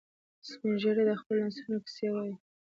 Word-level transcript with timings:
سپین 0.49 0.73
ږیری 0.81 1.03
د 1.07 1.11
خپلو 1.21 1.41
نسلونو 1.47 1.83
کیسې 1.85 2.07
وایي 2.11 2.33